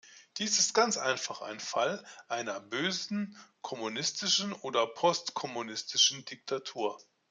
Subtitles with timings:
[0.37, 6.97] Dies ist ganz einfach ein Fall einer bösen kommunistischen oder postkommunistischen Diktatur.